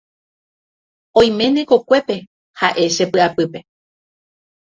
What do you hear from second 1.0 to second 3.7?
oiméne kokuépe ha'e che py'apýpe